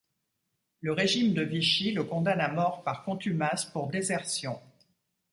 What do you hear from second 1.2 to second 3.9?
de Vichy le condamne à mort par contumace pour